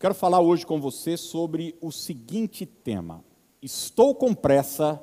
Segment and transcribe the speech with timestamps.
[0.00, 3.22] quero falar hoje com você sobre o seguinte tema:
[3.60, 5.00] Estou com pressa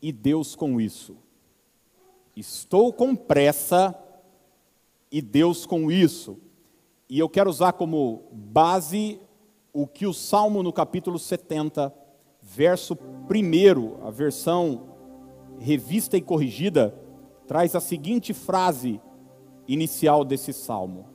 [0.00, 1.16] e Deus com isso.
[2.36, 3.98] Estou com pressa
[5.10, 6.38] e Deus com isso.
[7.08, 9.18] E eu quero usar como base
[9.72, 11.92] o que o Salmo no capítulo 70,
[12.42, 14.86] verso 1, a versão
[15.58, 16.94] revista e corrigida,
[17.46, 19.00] traz a seguinte frase
[19.66, 21.06] inicial desse salmo: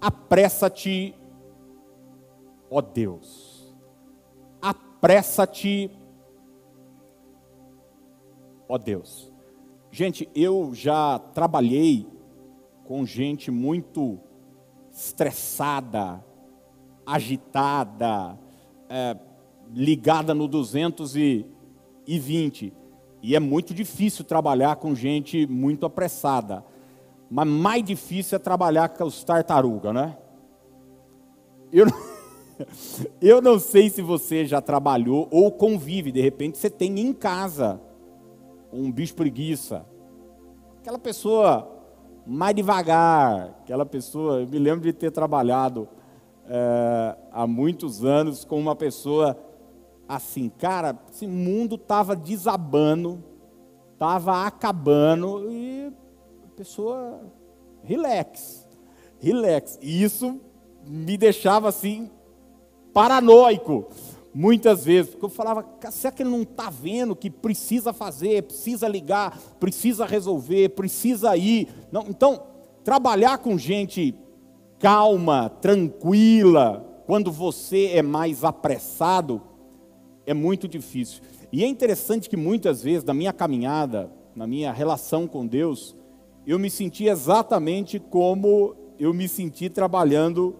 [0.00, 1.14] Apressa-te,
[2.72, 3.70] ó Deus.
[4.62, 5.90] Apressa-te,
[8.66, 9.30] ó Deus.
[9.90, 12.08] Gente, eu já trabalhei
[12.84, 14.18] com gente muito
[14.90, 16.24] estressada,
[17.04, 18.38] agitada,
[18.88, 19.18] é,
[19.70, 22.72] ligada no 220.
[23.22, 26.64] E é muito difícil trabalhar com gente muito apressada.
[27.30, 30.16] Mas mais difícil é trabalhar com os tartarugas, né?
[31.70, 31.92] Eu não,
[33.20, 37.80] eu não sei se você já trabalhou ou convive, de repente você tem em casa
[38.72, 39.84] um bicho preguiça.
[40.80, 41.68] Aquela pessoa
[42.26, 44.40] mais devagar, aquela pessoa.
[44.40, 45.88] Eu me lembro de ter trabalhado
[46.48, 49.36] é, há muitos anos com uma pessoa
[50.08, 53.22] assim, cara, esse mundo estava desabando,
[53.92, 55.92] estava acabando e
[56.44, 57.20] a pessoa
[57.82, 58.68] relax,
[59.18, 59.78] relax.
[59.80, 60.40] E isso
[60.86, 62.10] me deixava assim
[62.92, 63.88] paranoico
[64.34, 68.88] muitas vezes, porque eu falava, será que ele não está vendo que precisa fazer, precisa
[68.88, 71.68] ligar, precisa resolver, precisa ir?
[71.90, 72.42] Não, então,
[72.82, 74.14] trabalhar com gente
[74.78, 79.42] calma, tranquila, quando você é mais apressado,
[80.26, 81.22] é muito difícil.
[81.52, 85.94] E é interessante que muitas vezes, na minha caminhada, na minha relação com Deus,
[86.46, 90.56] eu me senti exatamente como eu me senti trabalhando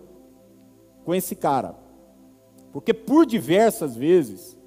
[1.05, 1.82] com esse cara.
[2.73, 4.59] Porque por diversas vezes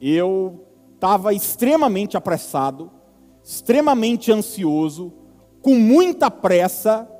[0.00, 2.90] eu estava extremamente apressado,
[3.42, 5.12] extremamente ansioso,
[5.60, 7.10] com muita pressa,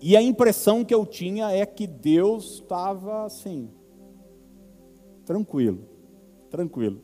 [0.00, 3.68] e a impressão que eu tinha é que Deus estava assim,
[5.24, 5.80] tranquilo,
[6.48, 7.02] tranquilo.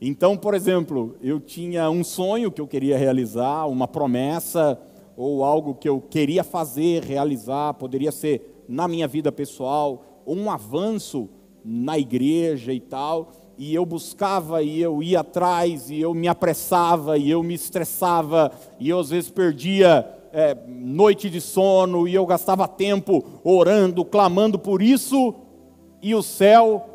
[0.00, 4.80] Então, por exemplo, eu tinha um sonho que eu queria realizar, uma promessa,
[5.16, 10.48] ou algo que eu queria fazer, realizar, poderia ser na minha vida pessoal, ou um
[10.48, 11.28] avanço
[11.70, 17.18] na igreja e tal, e eu buscava e eu ia atrás e eu me apressava
[17.18, 22.24] e eu me estressava e eu às vezes perdia é, noite de sono e eu
[22.24, 25.34] gastava tempo orando, clamando por isso
[26.00, 26.88] e o céu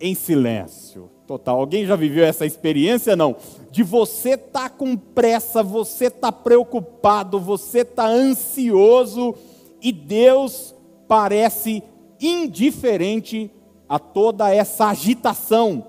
[0.00, 1.58] em silêncio total.
[1.58, 3.16] Alguém já viveu essa experiência?
[3.16, 3.36] Não.
[3.70, 9.34] De você tá com pressa, você tá preocupado, você tá ansioso
[9.82, 10.74] e Deus
[11.06, 11.82] parece
[12.20, 13.50] indiferente
[13.88, 15.86] a toda essa agitação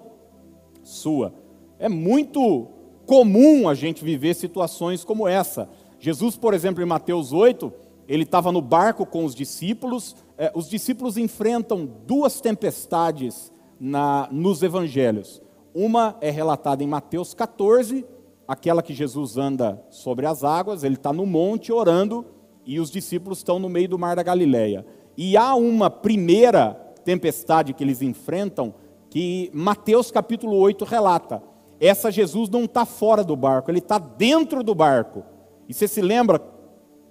[0.84, 1.34] sua.
[1.78, 2.68] É muito
[3.06, 5.70] comum a gente viver situações como essa.
[6.00, 7.72] Jesus, por exemplo, em Mateus 8,
[8.08, 10.16] ele estava no barco com os discípulos.
[10.38, 15.42] É, os discípulos enfrentam duas tempestades na, nos evangelhos.
[15.74, 18.06] Uma é relatada em Mateus 14,
[18.48, 22.26] aquela que Jesus anda sobre as águas, ele está no monte orando
[22.66, 24.86] e os discípulos estão no meio do mar da Galileia.
[25.16, 28.72] E há uma primeira tempestade que eles enfrentam,
[29.10, 31.42] que Mateus capítulo 8 relata.
[31.80, 35.24] Essa Jesus não está fora do barco, ele está dentro do barco.
[35.68, 36.40] E você se lembra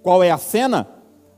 [0.01, 0.87] qual é a cena?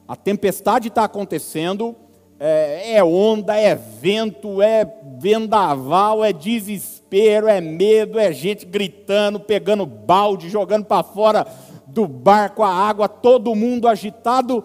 [0.08, 1.96] A tempestade está acontecendo,
[2.40, 4.86] é, é onda, é vento, é
[5.18, 11.48] vendaval, é desespero, é medo, é gente gritando, pegando balde, jogando para fora
[11.88, 14.64] do barco a água, todo mundo agitado.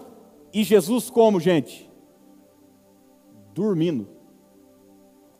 [0.53, 1.86] E Jesus, como, gente?
[3.57, 4.07] Dormindo.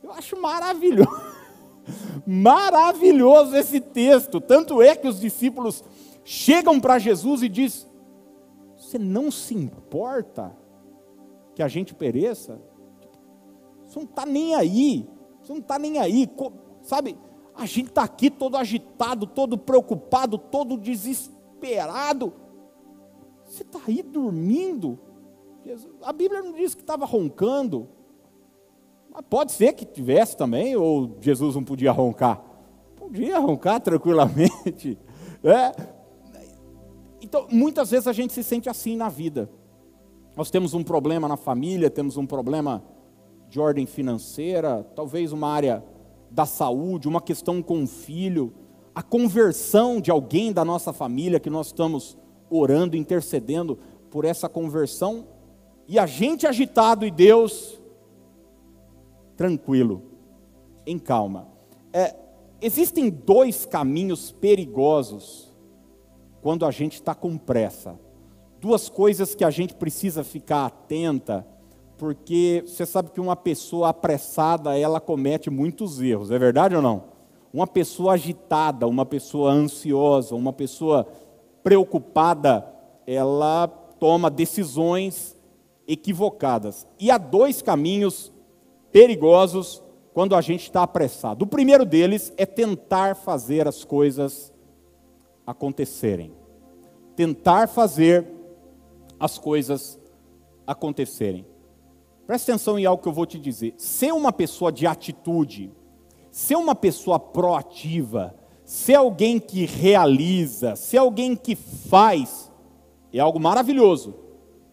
[0.02, 1.10] Eu acho maravilhoso.
[2.26, 4.42] Maravilhoso esse texto.
[4.42, 5.84] Tanto é que os discípulos
[6.24, 7.88] chegam para Jesus e diz:
[8.76, 10.56] Você não se importa
[11.56, 12.62] que a gente pereça?
[13.86, 15.08] Você não está nem aí.
[15.42, 16.30] Você não está nem aí.
[16.82, 17.18] Sabe,
[17.56, 22.34] a gente está aqui todo agitado, todo preocupado, todo desesperado.
[23.46, 25.00] Você está aí dormindo?
[26.04, 27.88] A Bíblia não diz que estava roncando.
[29.24, 32.42] Pode ser que tivesse também, ou Jesus não podia roncar?
[32.96, 34.98] Podia roncar tranquilamente.
[35.44, 35.72] É.
[37.22, 39.48] Então, muitas vezes a gente se sente assim na vida.
[40.36, 42.84] Nós temos um problema na família, temos um problema
[43.48, 45.84] de ordem financeira, talvez uma área
[46.30, 48.52] da saúde, uma questão com o filho,
[48.94, 52.18] a conversão de alguém da nossa família que nós estamos
[52.50, 53.78] orando, intercedendo
[54.10, 55.28] por essa conversão,
[55.88, 57.77] e a gente agitado e Deus
[59.38, 60.02] tranquilo,
[60.86, 61.48] em calma.
[61.94, 62.16] É,
[62.60, 65.56] existem dois caminhos perigosos
[66.42, 67.98] quando a gente está com pressa.
[68.60, 71.46] Duas coisas que a gente precisa ficar atenta,
[71.98, 77.04] porque você sabe que uma pessoa apressada, ela comete muitos erros, é verdade ou não?
[77.54, 81.08] Uma pessoa agitada, uma pessoa ansiosa, uma pessoa
[81.64, 82.68] preocupada,
[83.06, 83.68] ela
[84.00, 85.36] toma decisões
[85.88, 86.88] equivocadas.
[87.00, 88.32] E há dois caminhos
[88.92, 91.46] perigosos quando a gente está apressado.
[91.46, 94.52] O primeiro deles é tentar fazer as coisas
[95.46, 96.34] acontecerem.
[97.16, 98.28] Tentar fazer
[99.20, 100.00] as coisas
[100.66, 101.46] acontecerem.
[102.26, 103.74] Presta atenção em algo que eu vou te dizer.
[103.78, 105.72] Ser uma pessoa de atitude,
[106.30, 108.36] ser uma pessoa proativa,
[108.66, 112.52] ser alguém que realiza, ser alguém que faz,
[113.14, 114.14] é algo maravilhoso.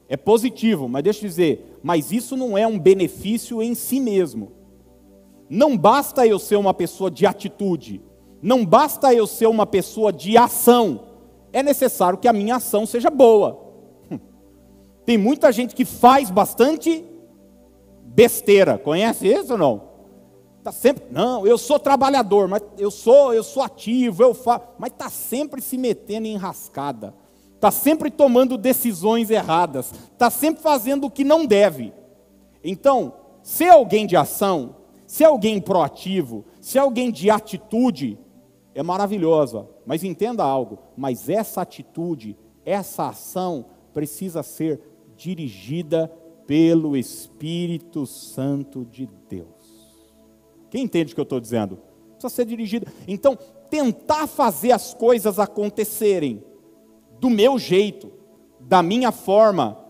[0.09, 4.53] É positivo, mas deixa eu dizer, mas isso não é um benefício em si mesmo.
[5.49, 8.03] Não basta eu ser uma pessoa de atitude,
[8.43, 11.01] não basta eu ser uma pessoa de ação,
[11.53, 13.63] é necessário que a minha ação seja boa.
[15.07, 17.05] Tem muita gente que faz bastante
[18.03, 19.83] besteira, conhece isso ou não?
[20.63, 24.91] Tá sempre, não, eu sou trabalhador, mas eu sou, eu sou ativo, eu faço, mas
[24.91, 27.15] está sempre se metendo em enrascada,
[27.65, 31.95] está sempre tomando decisões erradas, está sempre fazendo o que não deve.
[32.63, 34.77] Então, ser alguém de ação,
[35.07, 38.19] ser alguém proativo, ser alguém de atitude,
[38.75, 39.67] é maravilhosa.
[39.87, 43.65] Mas entenda algo, mas essa atitude, essa ação
[43.95, 44.79] precisa ser
[45.17, 46.13] dirigida
[46.47, 49.49] pelo Espírito Santo de Deus.
[50.69, 51.79] Quem entende o que eu estou dizendo?
[52.11, 52.93] Precisa ser dirigida.
[53.09, 53.39] Então,
[53.71, 56.45] tentar fazer as coisas acontecerem
[57.25, 58.13] do meu jeito,
[58.61, 59.83] da minha forma,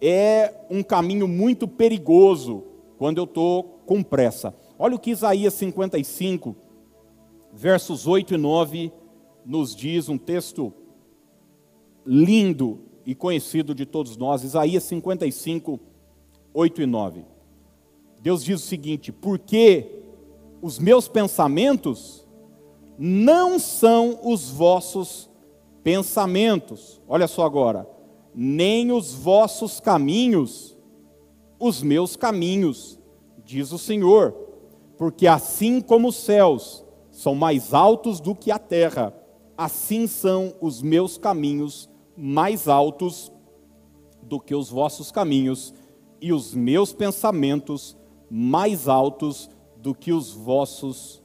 [0.00, 2.64] é um caminho muito perigoso
[2.96, 4.56] quando eu estou com pressa.
[4.78, 6.56] Olha o que Isaías 55,
[7.52, 8.90] versos 8 e 9,
[9.44, 10.72] nos diz, um texto
[12.06, 15.78] lindo e conhecido de todos nós, Isaías 55,
[16.54, 17.24] 8 e 9.
[18.22, 19.98] Deus diz o seguinte: Porque
[20.62, 22.26] os meus pensamentos
[22.98, 25.33] não são os vossos pensamentos,
[27.06, 27.86] olha só agora,
[28.34, 30.74] nem os vossos caminhos,
[31.60, 32.98] os meus caminhos,
[33.44, 34.32] diz o Senhor,
[34.96, 39.14] porque assim como os céus são mais altos do que a terra,
[39.56, 43.30] assim são os meus caminhos mais altos
[44.22, 45.74] do que os vossos caminhos,
[46.20, 47.94] e os meus pensamentos
[48.30, 51.22] mais altos do que os vossos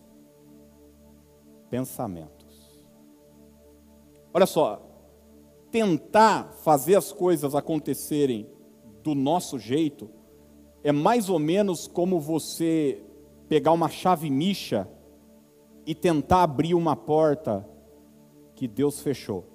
[1.70, 2.39] pensamentos.
[4.34, 4.82] Olha só,
[5.72, 8.48] tentar fazer as coisas acontecerem
[9.04, 10.10] do nosso jeito
[10.84, 13.02] é mais ou menos como você
[13.48, 14.88] pegar uma chave micha
[15.86, 17.68] e tentar abrir uma porta
[18.56, 19.46] que Deus fechou.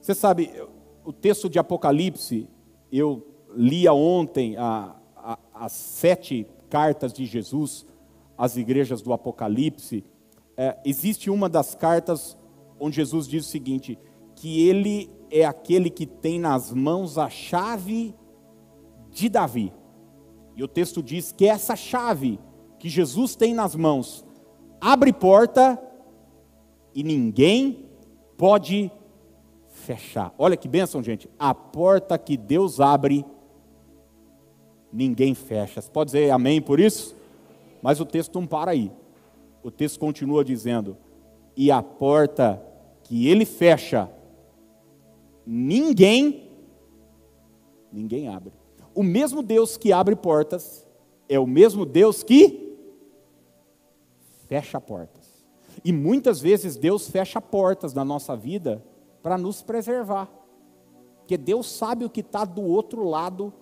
[0.00, 0.52] Você sabe,
[1.04, 2.48] o texto de Apocalipse,
[2.90, 7.86] eu lia ontem a, a, as sete cartas de Jesus
[8.36, 10.04] às igrejas do Apocalipse.
[10.56, 12.36] É, existe uma das cartas
[12.78, 13.98] onde Jesus diz o seguinte:
[14.34, 18.14] que ele é aquele que tem nas mãos a chave
[19.10, 19.72] de Davi.
[20.54, 22.38] E o texto diz que essa chave
[22.78, 24.24] que Jesus tem nas mãos
[24.80, 25.80] abre porta
[26.94, 27.86] e ninguém
[28.36, 28.90] pode
[29.68, 30.34] fechar.
[30.38, 31.28] Olha que bênção, gente.
[31.38, 33.24] A porta que Deus abre,
[34.92, 35.80] ninguém fecha.
[35.80, 37.14] Você pode dizer amém por isso?
[37.82, 38.90] Mas o texto não para aí.
[39.62, 40.96] O texto continua dizendo:
[41.56, 42.62] e a porta
[43.02, 44.10] que ele fecha,
[45.46, 46.50] ninguém,
[47.90, 48.52] ninguém abre.
[48.94, 50.86] O mesmo Deus que abre portas
[51.28, 52.76] é o mesmo Deus que
[54.48, 55.44] fecha portas.
[55.84, 58.82] E muitas vezes Deus fecha portas na nossa vida
[59.22, 60.28] para nos preservar.
[61.18, 63.52] Porque Deus sabe o que está do outro lado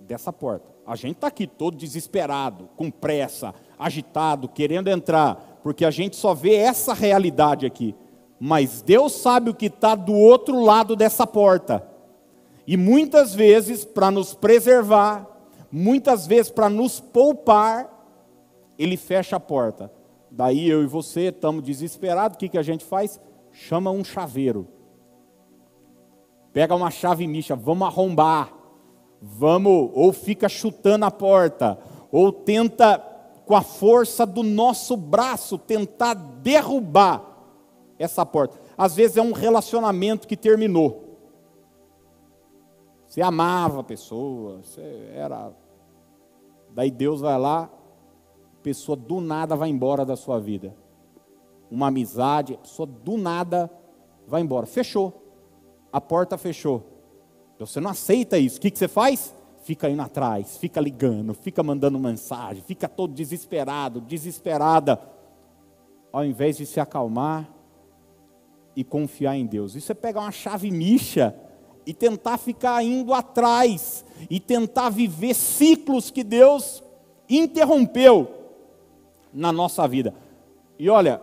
[0.00, 0.70] dessa porta.
[0.86, 6.34] A gente está aqui todo desesperado, com pressa, agitado, querendo entrar, porque a gente só
[6.34, 7.94] vê essa realidade aqui.
[8.38, 11.86] Mas Deus sabe o que está do outro lado dessa porta.
[12.66, 15.26] E muitas vezes, para nos preservar,
[15.70, 17.88] muitas vezes para nos poupar,
[18.78, 19.92] Ele fecha a porta.
[20.30, 23.20] Daí eu e você estamos desesperados, o que, que a gente faz?
[23.52, 24.66] chama um chaveiro.
[26.52, 28.52] Pega uma chave micha, vamos arrombar.
[29.22, 31.78] Vamos, ou fica chutando a porta,
[32.10, 32.96] ou tenta
[33.50, 37.20] com a força do nosso braço tentar derrubar
[37.98, 38.60] essa porta.
[38.78, 41.18] Às vezes é um relacionamento que terminou.
[43.08, 45.50] Você amava a pessoa, você era
[46.72, 50.72] Daí Deus vai lá, a pessoa do nada vai embora da sua vida.
[51.68, 53.68] Uma amizade, a pessoa do nada
[54.28, 54.64] vai embora.
[54.64, 55.12] Fechou.
[55.92, 56.84] A porta fechou.
[57.58, 58.58] Você não aceita isso.
[58.58, 59.34] O que, que você faz?
[59.60, 65.00] Fica indo atrás, fica ligando, fica mandando mensagem, fica todo desesperado, desesperada,
[66.12, 67.48] ao invés de se acalmar
[68.74, 69.74] e confiar em Deus.
[69.74, 71.34] Isso é pegar uma chave micha
[71.86, 76.82] e tentar ficar indo atrás e tentar viver ciclos que Deus
[77.28, 78.28] interrompeu
[79.32, 80.14] na nossa vida.
[80.78, 81.20] E olha,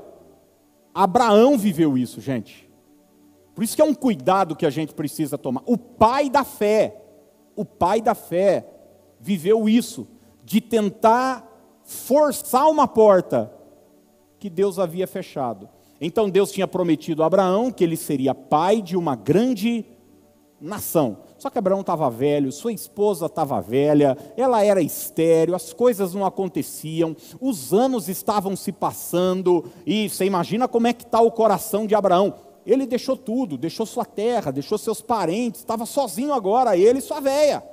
[0.94, 2.70] Abraão viveu isso, gente.
[3.53, 5.63] Por isso que é um cuidado que a gente precisa tomar.
[5.65, 7.06] O pai da fé,
[7.57, 8.65] o pai da fé
[9.19, 10.07] viveu isso,
[10.45, 11.45] de tentar
[11.83, 13.51] forçar uma porta
[14.39, 15.67] que Deus havia fechado.
[15.99, 19.83] Então Deus tinha prometido a Abraão que ele seria pai de uma grande
[20.61, 21.17] nação.
[21.37, 26.25] Só que Abraão estava velho, sua esposa estava velha, ela era estéreo, as coisas não
[26.25, 31.85] aconteciam, os anos estavam se passando, e você imagina como é que está o coração
[31.85, 32.33] de Abraão.
[32.67, 37.21] Ele deixou tudo, deixou sua terra, deixou seus parentes, estava sozinho agora, ele e sua
[37.21, 37.63] véia.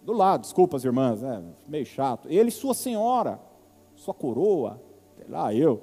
[0.00, 2.28] Do lado, desculpa as irmãs, é meio chato.
[2.30, 3.40] Ele e sua senhora,
[3.96, 4.80] sua coroa,
[5.16, 5.82] sei lá, eu.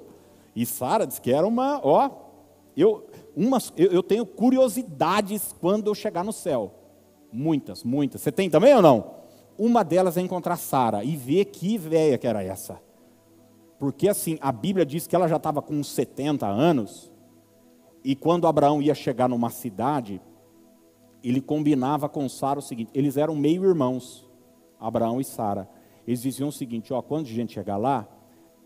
[0.56, 2.10] E Sara disse que era uma, ó,
[2.74, 6.72] eu, umas, eu, eu tenho curiosidades quando eu chegar no céu.
[7.30, 8.22] Muitas, muitas.
[8.22, 9.16] Você tem também ou não?
[9.58, 12.80] Uma delas é encontrar Sara e ver que véia que era essa.
[13.78, 17.09] Porque assim, a Bíblia diz que ela já estava com uns 70 anos
[18.04, 20.20] e quando Abraão ia chegar numa cidade,
[21.22, 24.28] ele combinava com Sara o seguinte: eles eram meio irmãos,
[24.78, 25.68] Abraão e Sara.
[26.06, 28.08] Eles diziam o seguinte: ó, quando a gente chegar lá,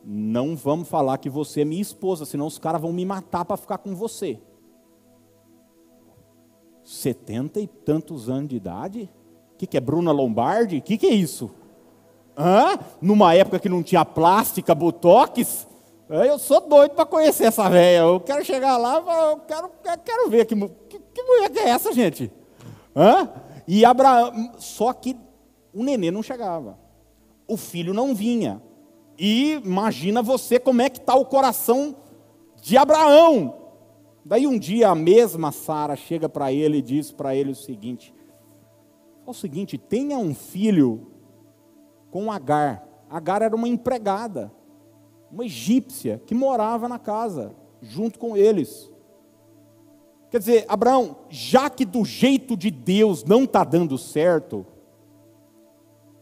[0.05, 3.57] não vamos falar que você é minha esposa, senão os caras vão me matar para
[3.57, 4.39] ficar com você.
[6.83, 9.11] Setenta e tantos anos de idade?
[9.55, 10.79] O que, que é Bruna Lombardi?
[10.79, 11.51] O que, que é isso?
[12.37, 12.79] Hã?
[13.01, 15.67] Numa época que não tinha plástica, botox?
[16.15, 18.05] É, eu sou doido para conhecer essa velha.
[18.05, 18.99] Eu quero chegar lá,
[19.33, 22.31] eu quero, eu quero ver que, que, que mulher que é essa, gente.
[22.95, 23.29] Hã?
[23.67, 25.17] E Abraão, só que
[25.73, 26.79] o nenê não chegava,
[27.49, 28.63] o filho não vinha.
[29.19, 31.97] E imagina você como é que está o coração
[32.63, 33.73] de Abraão.
[34.25, 38.15] Daí um dia a mesma Sara chega para ele e diz para ele o seguinte:
[39.27, 41.11] é o seguinte, tenha um filho
[42.13, 42.87] com Agar.
[43.11, 44.53] Agar era uma empregada
[45.35, 48.89] uma egípcia que morava na casa, junto com eles.
[50.31, 54.65] Quer dizer, Abraão, já que do jeito de Deus não está dando certo,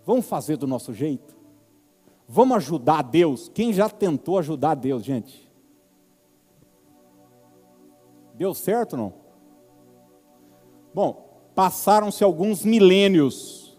[0.06, 1.36] vamos fazer do nosso jeito?
[2.26, 3.50] Vamos ajudar Deus?
[3.50, 5.46] Quem já tentou ajudar Deus, gente?
[8.34, 9.12] Deu certo não?
[10.94, 13.78] Bom, passaram-se alguns milênios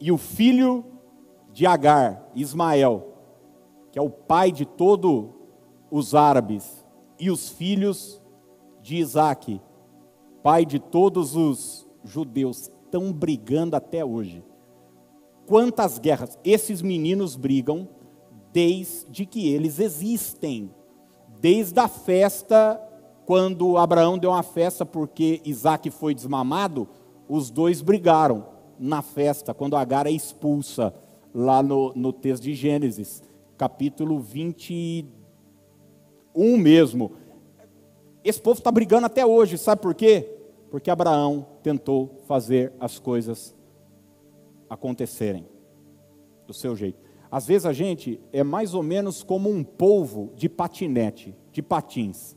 [0.00, 0.84] e o filho
[1.52, 3.13] de Agar, Ismael,
[3.94, 5.26] que é o pai de todos
[5.88, 6.84] os árabes,
[7.16, 8.20] e os filhos
[8.82, 9.60] de Isaac,
[10.42, 14.42] pai de todos os judeus, estão brigando até hoje.
[15.46, 16.36] Quantas guerras?
[16.42, 17.88] Esses meninos brigam
[18.52, 20.74] desde que eles existem.
[21.40, 22.82] Desde a festa,
[23.24, 26.88] quando Abraão deu uma festa porque Isaac foi desmamado,
[27.28, 28.44] os dois brigaram
[28.76, 30.92] na festa, quando Agar é expulsa,
[31.32, 33.22] lá no, no texto de Gênesis
[33.56, 37.12] capítulo 21 mesmo.
[38.22, 40.30] Esse povo está brigando até hoje, sabe por quê?
[40.70, 43.54] Porque Abraão tentou fazer as coisas
[44.68, 45.46] acontecerem
[46.46, 46.98] do seu jeito.
[47.30, 52.36] Às vezes a gente é mais ou menos como um polvo de patinete, de patins.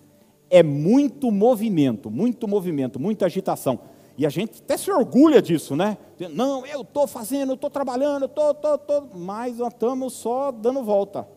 [0.50, 3.80] É muito movimento, muito movimento, muita agitação.
[4.18, 5.96] E a gente até se orgulha disso, né?
[6.34, 9.10] Não, eu estou fazendo, estou trabalhando, estou, estou, estou.
[9.14, 11.28] Mas nós estamos só dando volta.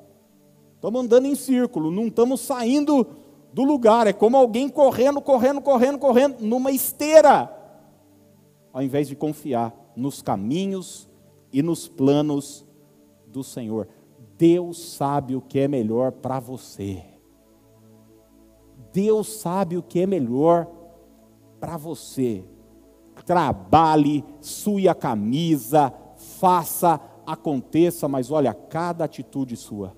[0.76, 3.06] Estamos andando em círculo, não estamos saindo
[3.52, 4.06] do lugar.
[4.06, 7.54] É como alguém correndo, correndo, correndo, correndo, numa esteira.
[8.72, 11.06] Ao invés de confiar nos caminhos
[11.52, 12.66] e nos planos
[13.26, 13.88] do Senhor.
[14.38, 17.04] Deus sabe o que é melhor para você.
[18.90, 20.66] Deus sabe o que é melhor
[21.60, 22.42] para você
[23.24, 25.92] trabalhe, sue a camisa,
[26.38, 29.96] faça, aconteça, mas olha, cada atitude sua,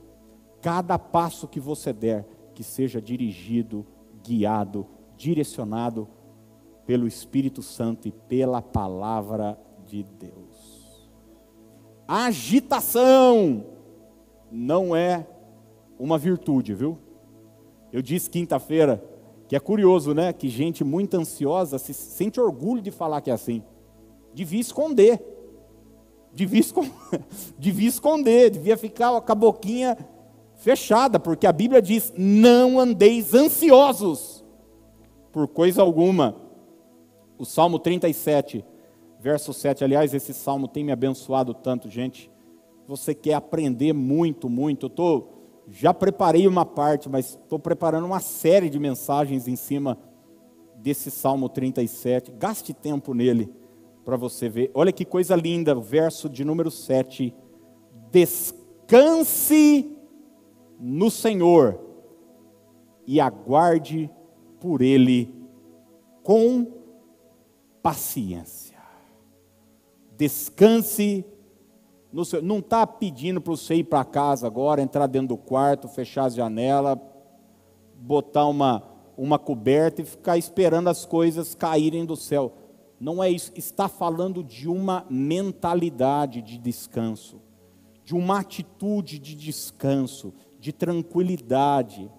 [0.61, 3.87] cada passo que você der, que seja dirigido,
[4.23, 4.87] guiado,
[5.17, 6.09] direcionado
[6.87, 11.11] pelo Espírito Santo e pela palavra de Deus.
[12.07, 13.65] Agitação
[14.51, 15.27] não é
[15.99, 16.99] uma virtude, viu?
[17.93, 19.03] Eu disse quinta-feira
[19.53, 20.33] que é curioso, né?
[20.33, 23.63] Que gente muito ansiosa se sente orgulho de falar que é assim.
[24.33, 25.23] Devia esconder.
[26.33, 26.91] devia, esconder,
[27.59, 29.99] devia esconder, devia ficar com a boquinha
[30.55, 34.43] fechada, porque a Bíblia diz: não andeis ansiosos
[35.31, 36.35] por coisa alguma.
[37.37, 38.65] O Salmo 37,
[39.21, 42.31] verso 7, aliás, esse salmo tem me abençoado tanto, gente.
[42.89, 44.87] Você quer aprender muito, muito.
[44.87, 45.29] Eu tô,
[45.69, 49.99] já preparei uma parte, mas estou preparando uma série de mensagens em cima
[50.77, 52.33] desse Salmo 37.
[52.33, 53.53] Gaste tempo nele
[54.05, 54.71] para você ver.
[54.75, 57.35] Olha que coisa linda, o verso de número 7.
[58.11, 59.97] Descanse
[60.79, 61.81] no Senhor
[63.07, 64.11] e aguarde
[64.61, 65.33] por Ele
[66.23, 66.67] com
[67.83, 68.79] paciência.
[70.17, 71.25] Descanse
[72.25, 72.43] Senhor.
[72.43, 76.35] Não está pedindo para você ir para casa agora, entrar dentro do quarto, fechar as
[76.35, 76.99] janelas,
[77.95, 78.83] botar uma,
[79.17, 82.53] uma coberta e ficar esperando as coisas caírem do céu.
[83.01, 83.51] Não é isso.
[83.57, 87.41] Está falando de uma mentalidade de descanso,
[88.05, 92.11] de uma atitude de descanso, de tranquilidade.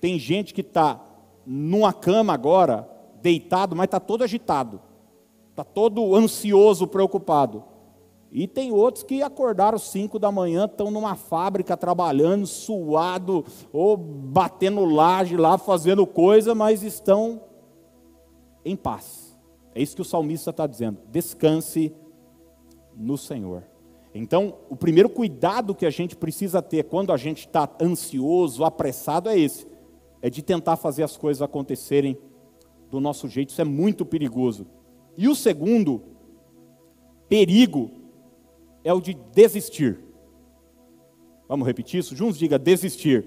[0.00, 1.00] Tem gente que está
[1.46, 2.88] numa cama agora,
[3.20, 4.80] deitado, mas está todo agitado,
[5.50, 7.69] está todo ansioso, preocupado.
[8.32, 14.84] E tem outros que acordaram cinco da manhã, estão numa fábrica trabalhando, suado, ou batendo
[14.84, 17.42] laje lá, fazendo coisa, mas estão
[18.64, 19.36] em paz.
[19.74, 20.98] É isso que o salmista está dizendo.
[21.10, 21.92] Descanse
[22.96, 23.64] no Senhor.
[24.14, 29.28] Então, o primeiro cuidado que a gente precisa ter quando a gente está ansioso, apressado,
[29.28, 29.66] é esse:
[30.22, 32.16] é de tentar fazer as coisas acontecerem
[32.90, 33.50] do nosso jeito.
[33.50, 34.66] Isso é muito perigoso.
[35.16, 36.02] E o segundo
[37.28, 37.99] perigo
[38.84, 39.98] é o de desistir.
[41.48, 42.14] Vamos repetir isso?
[42.14, 43.26] Juntos diga desistir.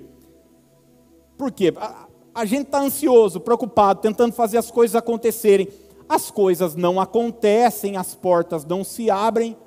[1.38, 1.74] Por quê?
[1.76, 5.68] A, a gente está ansioso, preocupado, tentando fazer as coisas acontecerem.
[6.08, 9.58] As coisas não acontecem, as portas não se abrem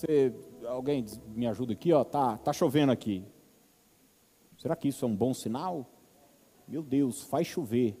[0.00, 0.32] você,
[0.66, 3.22] alguém me ajuda aqui, ó, tá, tá chovendo aqui.
[4.56, 5.86] Será que isso é um bom sinal?
[6.66, 7.98] Meu Deus, faz chover.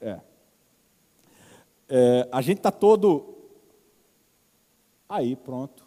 [0.00, 0.20] É.
[1.88, 3.35] é a gente está todo.
[5.08, 5.86] Aí, pronto.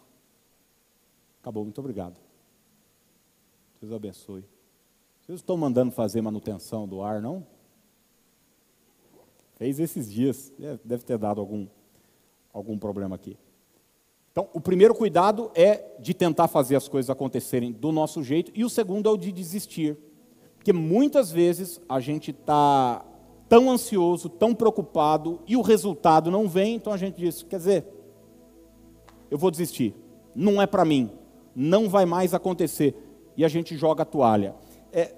[1.40, 2.16] Acabou, muito obrigado.
[3.80, 4.44] Deus abençoe.
[5.22, 7.46] Vocês estão mandando fazer manutenção do ar, não?
[9.56, 10.52] Fez esses dias.
[10.84, 11.66] Deve ter dado algum,
[12.52, 13.38] algum problema aqui.
[14.32, 18.64] Então, o primeiro cuidado é de tentar fazer as coisas acontecerem do nosso jeito, e
[18.64, 19.98] o segundo é o de desistir.
[20.56, 23.04] Porque muitas vezes a gente está
[23.48, 27.84] tão ansioso, tão preocupado, e o resultado não vem, então a gente diz: quer dizer,
[29.30, 29.94] eu vou desistir,
[30.34, 31.10] não é para mim,
[31.54, 32.94] não vai mais acontecer,
[33.36, 34.54] e a gente joga a toalha.
[34.92, 35.14] É,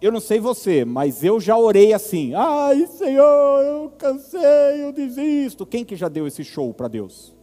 [0.00, 5.66] eu não sei você, mas eu já orei assim: ai Senhor, eu cansei, eu desisto.
[5.66, 7.34] Quem que já deu esse show para Deus?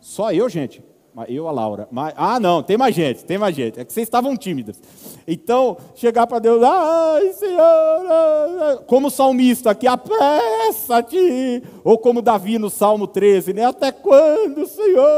[0.00, 0.82] Só eu, gente?
[1.26, 1.88] Eu, a Laura.
[1.90, 3.80] Mas, ah, não, tem mais gente, tem mais gente.
[3.80, 4.80] É que vocês estavam tímidas.
[5.26, 11.62] Então, chegar para Deus, ai, Senhor, como salmista aqui, apressa-te.
[11.82, 13.64] Ou como Davi no Salmo 13, né?
[13.64, 15.08] Até quando, Senhor?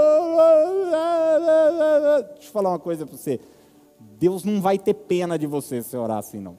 [2.34, 3.40] Deixa eu falar uma coisa para você.
[4.18, 6.58] Deus não vai ter pena de você se orar assim, não.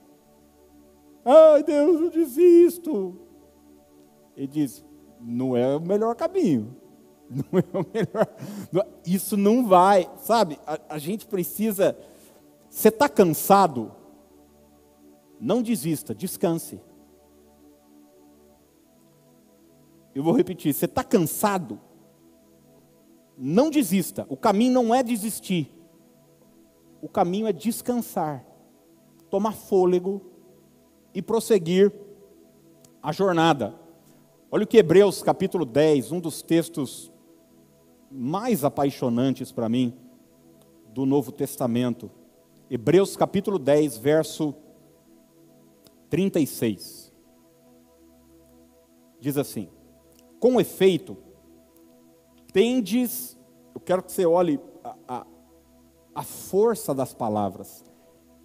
[1.24, 3.20] Ai, Deus, eu desisto.
[4.36, 4.84] Ele diz,
[5.20, 6.76] não é o melhor caminho.
[7.52, 8.28] não é o melhor.
[9.06, 10.60] Isso não vai, sabe?
[10.68, 11.98] A, a gente precisa.
[12.70, 13.92] Você está cansado?
[15.40, 16.80] Não desista, descanse.
[20.14, 21.80] Eu vou repetir: você está cansado?
[23.38, 24.26] Não desista.
[24.30, 25.72] O caminho não é desistir.
[27.02, 28.46] O caminho é descansar,
[29.30, 30.22] tomar fôlego
[31.16, 31.92] e prosseguir
[33.02, 33.74] a jornada.
[34.52, 37.11] Olha o que Hebreus capítulo 10, um dos textos
[38.12, 39.94] mais apaixonantes para mim
[40.90, 42.12] do Novo Testamento.
[42.70, 44.54] Hebreus capítulo 10, verso
[46.10, 47.12] 36.
[49.20, 49.70] Diz assim:
[50.40, 51.18] Com efeito,
[52.52, 53.38] tendes,
[53.74, 55.28] eu quero que você olhe a, a,
[56.16, 57.86] a força das palavras,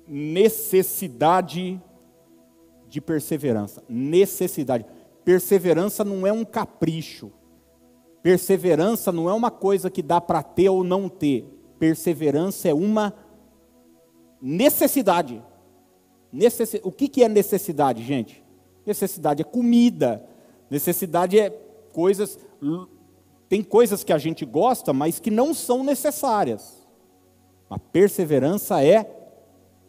[0.07, 1.83] necessidade
[2.89, 3.83] de perseverança.
[3.89, 4.87] Necessidade.
[5.25, 7.33] Perseverança não é um capricho.
[8.27, 11.45] Perseverança não é uma coisa que dá para ter ou não ter.
[11.79, 13.15] Perseverança é uma
[14.43, 15.41] necessidade.
[16.33, 18.43] Necessi o que, que é necessidade, gente?
[18.85, 20.29] Necessidade é comida.
[20.69, 21.51] Necessidade é
[21.93, 22.37] coisas.
[23.49, 26.85] Tem coisas que a gente gosta, mas que não são necessárias.
[27.71, 29.09] A perseverança é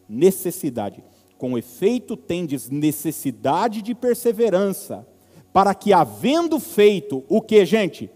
[0.07, 1.03] necessidade.
[1.39, 5.07] Com efeito, tendes necessidade de perseverança,
[5.51, 8.11] para que, havendo feito o que, gente?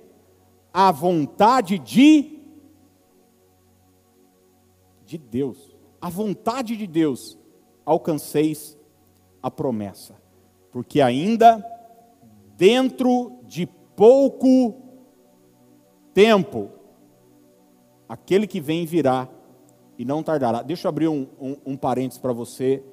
[0.73, 2.39] A vontade de
[5.05, 5.75] de Deus.
[5.99, 7.37] A vontade de Deus
[7.85, 8.77] alcanceis
[9.43, 10.15] a promessa.
[10.71, 11.65] Porque ainda
[12.55, 14.75] dentro de pouco
[16.13, 16.69] tempo
[18.07, 19.27] aquele que vem virá
[19.97, 20.61] e não tardará.
[20.61, 22.83] Deixa eu abrir um, um, um parênteses para você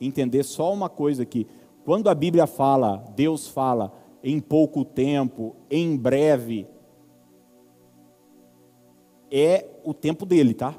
[0.00, 1.46] entender só uma coisa aqui.
[1.84, 6.66] Quando a Bíblia fala, Deus fala, em pouco tempo, em breve,
[9.30, 10.74] é o tempo dele, tá?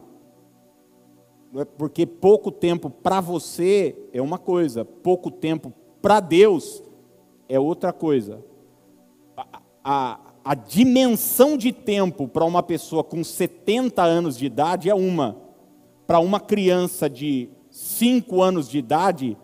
[1.55, 6.83] É porque pouco tempo para você é uma coisa, pouco tempo para Deus
[7.47, 8.43] é outra coisa.
[9.35, 14.93] A, a, a dimensão de tempo para uma pessoa com 70 anos de idade é
[14.93, 15.37] uma,
[16.05, 19.37] para uma criança de 5 anos de idade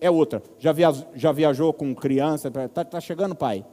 [0.00, 0.42] é outra.
[0.58, 2.48] Já viajou, já viajou com criança?
[2.48, 3.64] Está tá chegando, pai?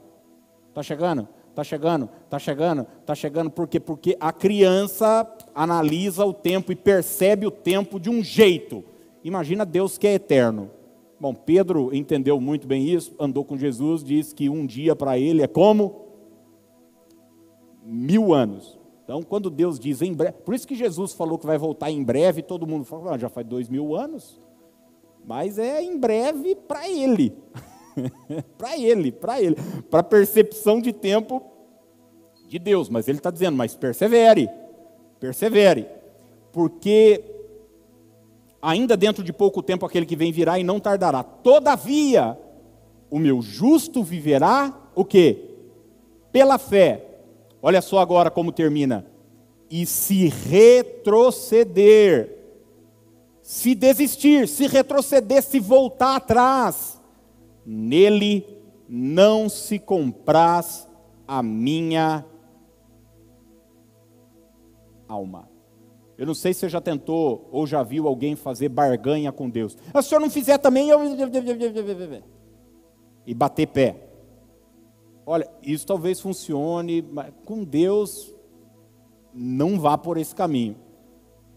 [0.68, 1.28] Está chegando?
[1.50, 2.08] Está chegando?
[2.24, 2.86] Está chegando?
[3.00, 3.50] Está chegando?
[3.50, 3.78] Por quê?
[3.78, 8.84] Porque a criança analisa o tempo e percebe o tempo de um jeito.
[9.22, 10.70] Imagina Deus que é eterno.
[11.20, 15.42] Bom, Pedro entendeu muito bem isso, andou com Jesus, diz que um dia para ele
[15.42, 16.06] é como
[17.84, 18.78] mil anos.
[19.04, 22.02] Então, quando Deus diz em breve, por isso que Jesus falou que vai voltar em
[22.02, 24.40] breve, todo mundo falou, ah, já faz dois mil anos,
[25.26, 27.36] mas é em breve para ele,
[28.58, 29.56] para ele, para ele,
[29.90, 31.42] para percepção de tempo
[32.46, 32.88] de Deus.
[32.88, 34.48] Mas ele está dizendo, mas persevere,
[35.18, 35.86] persevere,
[36.52, 37.24] porque
[38.60, 41.22] ainda dentro de pouco tempo aquele que vem virá e não tardará.
[41.22, 42.38] Todavia,
[43.10, 45.50] o meu justo viverá o quê?
[46.32, 47.06] Pela fé.
[47.62, 49.06] Olha só agora como termina.
[49.70, 51.76] E se retroceder,
[53.40, 56.99] se desistir, se retroceder, se voltar atrás,
[57.64, 58.46] nele
[58.88, 60.88] não se compraz
[61.26, 62.24] a minha
[65.08, 65.48] alma.
[66.18, 69.74] Eu não sei se você já tentou ou já viu alguém fazer barganha com Deus.
[69.94, 71.00] Ah, se senhor não fizer também, eu.
[73.26, 74.10] E bater pé.
[75.24, 78.34] Olha, isso talvez funcione, mas com Deus
[79.32, 80.76] não vá por esse caminho.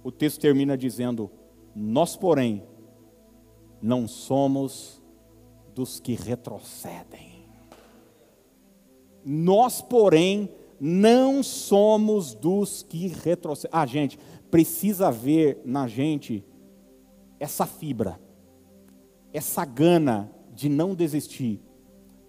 [0.01, 1.29] O texto termina dizendo:
[1.75, 2.63] Nós, porém,
[3.81, 5.02] não somos
[5.73, 7.47] dos que retrocedem.
[9.25, 13.71] Nós, porém, não somos dos que retrocedem.
[13.73, 14.19] Ah, gente,
[14.51, 16.45] precisa ver na gente
[17.39, 18.19] essa fibra,
[19.31, 21.61] essa gana de não desistir,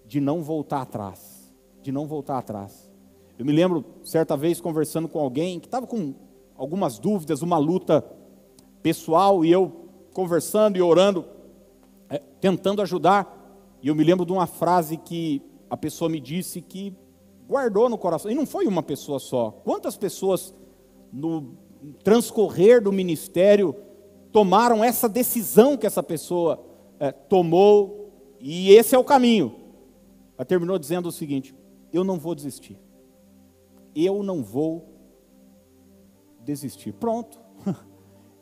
[0.05, 2.91] de não voltar atrás, de não voltar atrás.
[3.37, 6.13] Eu me lembro certa vez conversando com alguém que estava com
[6.57, 8.03] algumas dúvidas, uma luta
[8.81, 11.25] pessoal e eu conversando e orando,
[12.39, 13.43] tentando ajudar.
[13.81, 16.93] E eu me lembro de uma frase que a pessoa me disse que
[17.47, 18.31] guardou no coração.
[18.31, 19.51] E não foi uma pessoa só.
[19.63, 20.53] Quantas pessoas
[21.11, 21.55] no
[22.03, 23.75] transcorrer do ministério
[24.31, 26.63] tomaram essa decisão que essa pessoa
[26.99, 29.55] é, tomou e esse é o caminho?
[30.37, 31.55] Ela terminou dizendo o seguinte:
[31.91, 32.77] eu não vou desistir.
[33.95, 34.93] Eu não vou
[36.41, 36.93] desistir.
[36.93, 37.39] Pronto.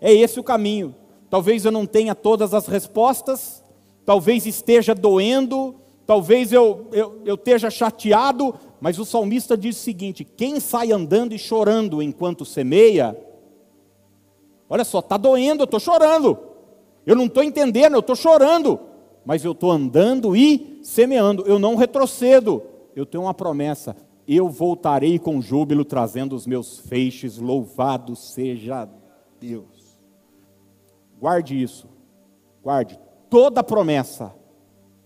[0.05, 0.93] É esse o caminho.
[1.33, 3.63] Talvez eu não tenha todas as respostas,
[4.05, 5.73] talvez esteja doendo,
[6.05, 11.33] talvez eu, eu, eu esteja chateado, mas o salmista diz o seguinte: quem sai andando
[11.33, 13.17] e chorando enquanto semeia,
[14.69, 16.37] olha só, está doendo, eu estou chorando,
[17.03, 18.79] eu não estou entendendo, eu estou chorando,
[19.25, 22.61] mas eu estou andando e semeando, eu não retrocedo,
[22.95, 28.87] eu tenho uma promessa, eu voltarei com júbilo trazendo os meus feixes, louvado seja
[29.39, 29.72] Deus.
[31.23, 31.87] Guarde isso,
[32.61, 34.35] guarde, toda promessa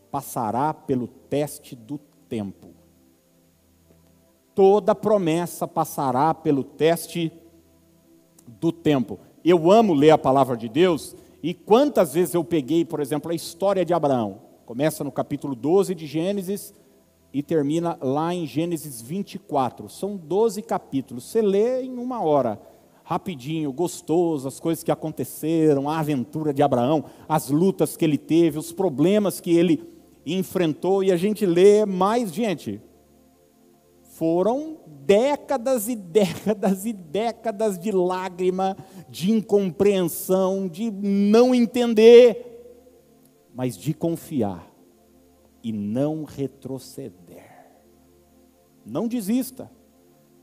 [0.09, 2.69] passará pelo teste do tempo.
[4.55, 7.31] Toda promessa passará pelo teste
[8.47, 9.19] do tempo.
[9.45, 13.35] Eu amo ler a palavra de Deus, e quantas vezes eu peguei, por exemplo, a
[13.35, 14.41] história de Abraão.
[14.65, 16.73] Começa no capítulo 12 de Gênesis
[17.31, 19.87] e termina lá em Gênesis 24.
[19.87, 21.25] São 12 capítulos.
[21.25, 22.59] Você lê em uma hora,
[23.07, 28.59] rapidinho, gostoso, as coisas que aconteceram, a aventura de Abraão, as lutas que ele teve,
[28.59, 29.81] os problemas que ele
[30.25, 32.81] enfrentou, e a gente lê mais, gente,
[34.01, 38.75] foram décadas e décadas e décadas de lágrima,
[39.07, 42.67] de incompreensão, de não entender,
[43.55, 44.69] mas de confiar
[45.63, 47.69] e não retroceder.
[48.85, 49.71] Não desista.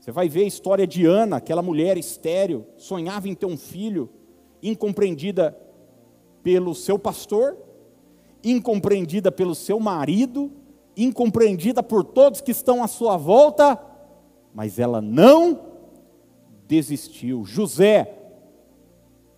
[0.05, 4.07] Você vai ver a história de Ana, aquela mulher estéril, sonhava em ter um filho,
[4.61, 5.57] incompreendida
[6.43, 7.57] pelo seu pastor,
[8.43, 10.51] incompreendida pelo seu marido,
[10.95, 13.81] incompreendida por todos que estão à sua volta,
[14.53, 15.59] mas ela não
[16.67, 17.43] desistiu.
[17.43, 18.15] José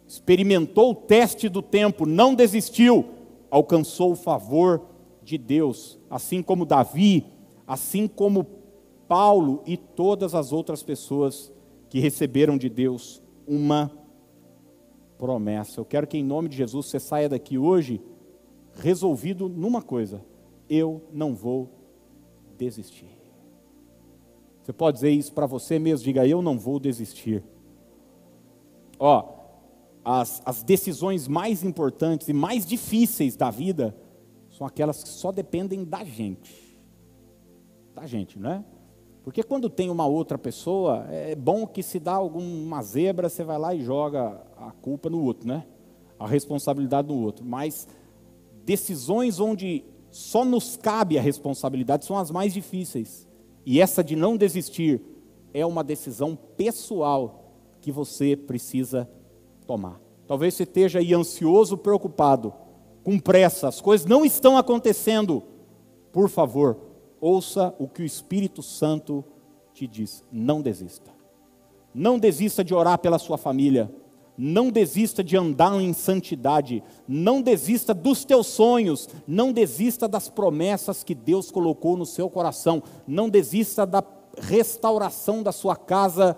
[0.05, 3.05] experimentou o teste do tempo, não desistiu,
[3.49, 4.81] alcançou o favor
[5.23, 7.25] de Deus, assim como Davi,
[7.65, 8.56] assim como
[9.07, 11.51] Paulo e todas as outras pessoas
[11.89, 13.91] que receberam de Deus uma
[15.17, 15.79] promessa.
[15.79, 18.01] Eu quero que em nome de Jesus você saia daqui hoje
[18.75, 20.23] resolvido numa coisa:
[20.69, 21.69] eu não vou
[22.57, 23.17] desistir.
[24.63, 27.43] Você pode dizer isso para você mesmo, diga eu não vou desistir.
[28.99, 29.37] Ó,
[30.03, 33.95] as, as decisões mais importantes e mais difíceis da vida
[34.49, 36.77] são aquelas que só dependem da gente.
[37.95, 38.65] Da gente, não é?
[39.27, 43.57] Porque quando tem uma outra pessoa, é bom que se dá alguma zebra, você vai
[43.57, 45.65] lá e joga a culpa no outro, né?
[46.17, 47.43] A responsabilidade no outro.
[47.43, 47.89] Mas
[48.63, 53.27] decisões onde só nos cabe a responsabilidade são as mais difíceis.
[53.65, 55.01] E essa de não desistir
[55.53, 59.09] é uma decisão pessoal que você precisa
[59.65, 59.99] tomar.
[60.25, 62.53] Talvez você esteja aí ansioso, preocupado,
[63.03, 65.43] com pressa, as coisas não estão acontecendo.
[66.13, 66.86] Por favor,
[67.19, 69.23] ouça o que o Espírito Santo
[69.73, 71.11] te diz: não desista.
[71.93, 73.91] Não desista de orar pela sua família.
[74.37, 76.83] Não desista de andar em santidade.
[77.07, 79.09] Não desista dos teus sonhos.
[79.25, 82.83] Não desista das promessas que Deus colocou no seu coração.
[83.07, 84.03] Não desista da
[84.39, 86.37] restauração da sua casa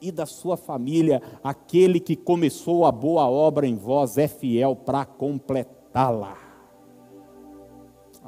[0.00, 1.20] e da sua família.
[1.44, 6.45] Aquele que começou a boa obra em vós é fiel para completá-la.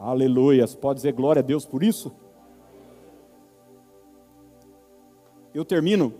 [0.00, 0.74] Aleluias.
[0.74, 2.12] Pode dizer glória a Deus por isso?
[5.52, 6.14] Eu termino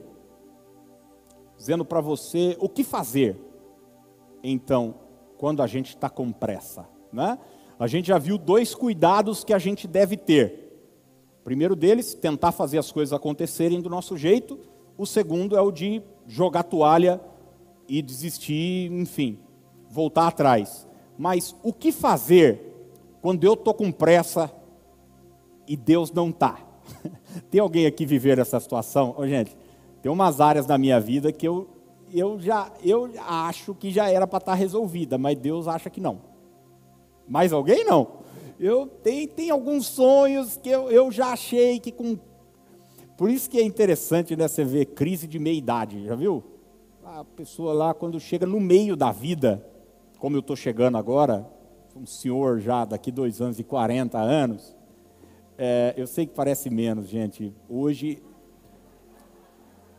[1.57, 3.37] dizendo para você o que fazer,
[4.43, 4.95] então,
[5.37, 6.89] quando a gente está com pressa.
[7.13, 7.39] Né?
[7.79, 10.81] A gente já viu dois cuidados que a gente deve ter.
[11.41, 14.59] O primeiro deles, tentar fazer as coisas acontecerem do nosso jeito
[14.99, 17.21] o segundo é o de jogar toalha
[17.87, 19.39] e desistir, enfim,
[19.89, 20.89] voltar atrás.
[21.17, 22.68] Mas o que fazer
[23.21, 24.51] quando eu estou com pressa
[25.67, 26.59] e Deus não está?
[27.51, 29.15] tem alguém aqui viver essa situação?
[29.17, 29.57] Oh, gente,
[30.03, 31.69] tem umas áreas da minha vida que eu,
[32.13, 36.01] eu já eu acho que já era para estar tá resolvida, mas Deus acha que
[36.01, 36.21] não.
[37.29, 38.19] Mais alguém não?
[38.59, 42.19] Eu tenho, tem alguns sonhos que eu, eu já achei que com
[43.19, 46.45] por isso que é interessante né, você ver crise de meia-idade, já viu?
[47.05, 49.67] A pessoa lá, quando chega no meio da vida,
[50.21, 51.45] como eu estou chegando agora,
[51.99, 54.77] um senhor já daqui dois anos e 40 anos,
[55.57, 57.53] é, eu sei que parece menos, gente.
[57.69, 58.23] Hoje,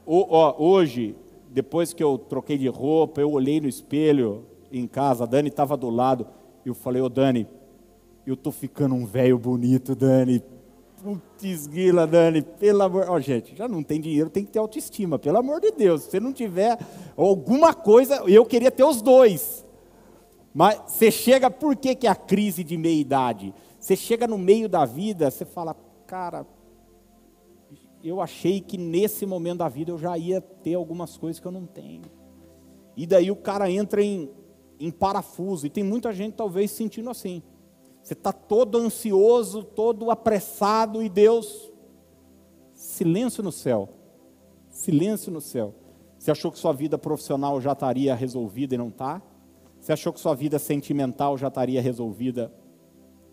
[0.05, 1.15] o, ó, hoje,
[1.49, 5.75] depois que eu troquei de roupa, eu olhei no espelho em casa, a Dani estava
[5.75, 6.25] do lado,
[6.65, 7.47] eu falei, ô oh, Dani,
[8.25, 10.41] eu estou ficando um velho bonito, Dani,
[11.01, 13.05] Putz, Guila, Dani, pelo amor.
[13.07, 16.03] Ó, oh, gente, já não tem dinheiro, tem que ter autoestima, pelo amor de Deus.
[16.03, 16.77] Se não tiver
[17.15, 19.65] alguma coisa, eu queria ter os dois.
[20.53, 23.53] Mas você chega, por que, que a crise de meia-idade?
[23.79, 26.45] Você chega no meio da vida, você fala, cara,
[28.03, 31.51] eu achei que nesse momento da vida eu já ia ter algumas coisas que eu
[31.51, 32.03] não tenho.
[32.95, 34.29] E daí o cara entra em,
[34.79, 37.41] em parafuso, e tem muita gente talvez sentindo assim.
[38.01, 41.71] Você está todo ansioso, todo apressado, e Deus,
[42.73, 43.89] silêncio no céu,
[44.69, 45.75] silêncio no céu.
[46.17, 49.21] Você achou que sua vida profissional já estaria resolvida e não está?
[49.79, 52.53] Você achou que sua vida sentimental já estaria resolvida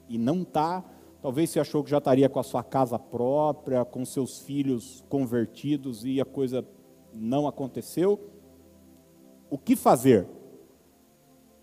[0.09, 0.85] e não está?
[1.21, 6.05] Talvez você achou que já estaria com a sua casa própria, com seus filhos convertidos
[6.05, 6.65] e a coisa
[7.13, 8.21] não aconteceu.
[9.51, 10.27] O que fazer?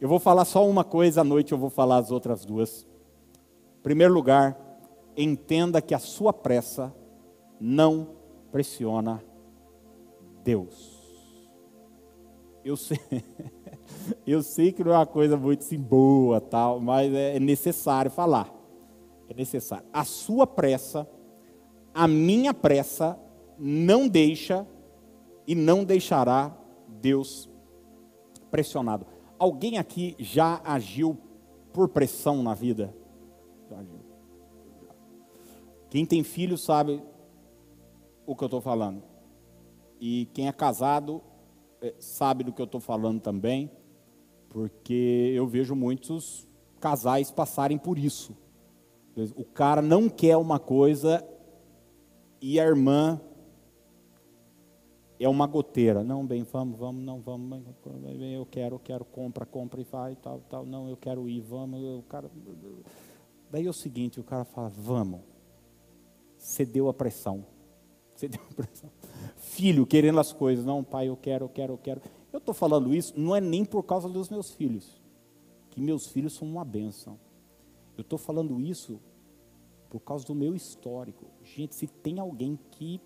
[0.02, 2.86] Eu vou falar só uma coisa à noite, eu vou falar as outras duas
[3.84, 4.58] primeiro lugar,
[5.16, 6.96] entenda que a sua pressa
[7.60, 8.16] não
[8.50, 9.22] pressiona
[10.42, 10.94] Deus.
[12.64, 12.98] Eu sei,
[14.26, 18.54] eu sei que não é uma coisa muito assim, boa, tal, mas é necessário falar.
[19.30, 19.86] É necessário.
[19.92, 21.08] A sua pressa,
[21.94, 23.18] a minha pressa,
[23.58, 24.68] não deixa
[25.48, 26.56] e não deixará
[26.88, 27.50] Deus
[28.50, 29.06] pressionado.
[29.38, 31.18] Alguém aqui já agiu
[31.72, 32.94] por pressão na vida?
[35.90, 37.04] Quem tem filho sabe
[38.26, 39.04] o que eu estou falando.
[40.00, 41.22] E quem é casado
[41.82, 43.70] é, sabe do que eu estou falando também,
[44.54, 46.48] porque eu vejo muitos
[46.80, 48.38] casais passarem por isso.
[49.36, 51.28] O cara não quer uma coisa
[52.40, 53.20] e a irmã
[55.20, 56.04] é uma goteira.
[56.04, 57.64] Não, bem, vamos, vamos, não, vamos,
[58.34, 60.66] eu quero, eu quero, compra, compra e vai, tal, tal.
[60.66, 62.30] Não, eu quero ir, vamos, o cara.
[63.50, 65.22] Daí é o seguinte, o cara fala, vamos.
[66.38, 67.46] Cedeu a pressão.
[68.14, 68.92] Você tem pressão.
[69.38, 72.02] Filho querendo as coisas, não, pai, eu quero, eu quero, eu quero.
[72.34, 75.00] Eu estou falando isso não é nem por causa dos meus filhos,
[75.70, 77.20] que meus filhos são uma benção.
[77.96, 79.00] Eu estou falando isso
[79.88, 81.28] por causa do meu histórico.
[81.44, 83.00] Gente, se tem alguém que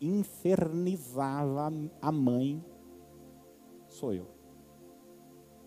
[0.00, 2.64] infernizava a mãe,
[3.88, 4.28] sou eu.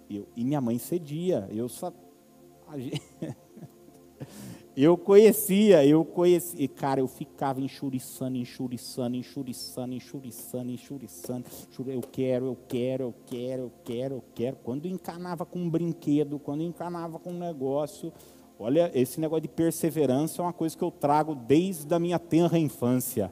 [0.10, 1.50] eu e minha mãe cedia.
[1.52, 1.92] Eu só.
[4.76, 6.68] Eu conhecia, eu conhecia.
[6.68, 11.46] Cara, eu ficava enxuriçando, enxuriçando, enxuriçando, enxuriçando, enxuriçando.
[11.88, 14.58] Eu quero, eu quero, eu quero, eu quero, eu quero.
[14.58, 18.12] Quando encanava com um brinquedo, quando encanava com um negócio.
[18.60, 22.60] Olha, esse negócio de perseverança é uma coisa que eu trago desde a minha tenra
[22.60, 23.32] infância.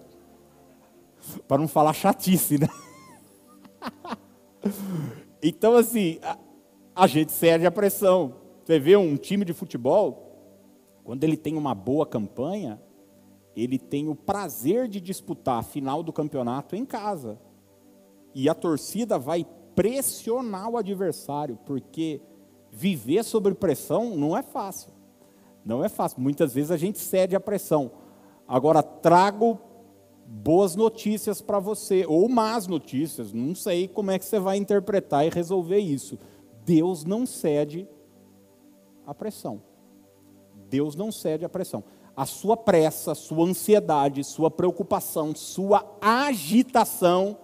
[1.48, 2.70] Para não falar chatice, né?
[5.46, 6.38] Então, assim, a,
[6.96, 8.36] a gente cede a pressão.
[8.64, 10.33] Você vê um time de futebol,
[11.04, 12.82] quando ele tem uma boa campanha,
[13.56, 17.40] ele tem o prazer de disputar a final do campeonato em casa.
[18.34, 22.22] E a torcida vai pressionar o adversário, porque
[22.72, 24.92] viver sob pressão não é fácil.
[25.64, 26.22] Não é fácil.
[26.22, 27.92] Muitas vezes a gente cede à pressão.
[28.48, 29.60] Agora, trago
[30.26, 35.26] boas notícias para você, ou más notícias, não sei como é que você vai interpretar
[35.26, 36.18] e resolver isso.
[36.66, 37.88] Deus não cede
[39.06, 39.62] à pressão.
[40.74, 41.84] Deus não cede à pressão.
[42.18, 47.38] A sua pressa, sua ansiedade, sua preocupação, sua agitação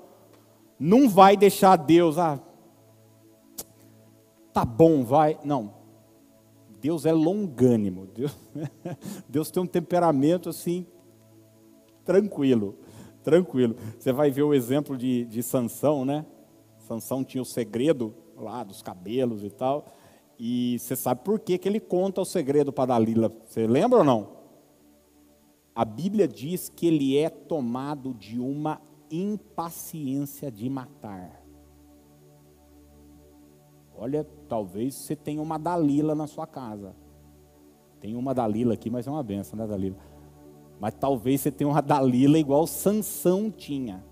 [0.79, 2.39] não vai deixar Deus, ah,
[4.51, 5.37] tá bom, vai.
[5.43, 5.75] Não.
[6.81, 8.07] Deus é longânimo.
[8.07, 8.35] Deus,
[9.29, 10.87] Deus tem um temperamento assim
[12.03, 12.79] tranquilo,
[13.23, 13.75] tranquilo.
[13.99, 16.25] Você vai ver o exemplo de, de Sansão, né?
[16.79, 19.85] Sansão tinha o segredo lá dos cabelos e tal.
[20.39, 23.29] E você sabe por que, que ele conta o segredo para Dalila.
[23.45, 24.39] Você lembra ou não?
[25.75, 31.43] A Bíblia diz que ele é tomado de uma impaciência de matar.
[33.93, 36.95] Olha, talvez você tenha uma Dalila na sua casa.
[37.99, 39.97] Tem uma Dalila aqui, mas é uma benção, né, Dalila?
[40.79, 44.05] Mas talvez você tenha uma Dalila igual Sansão tinha,